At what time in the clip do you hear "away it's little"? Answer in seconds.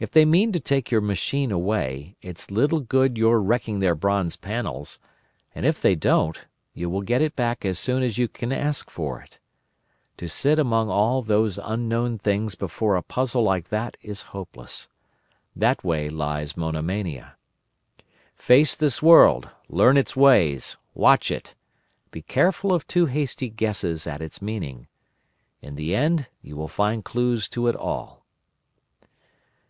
1.50-2.78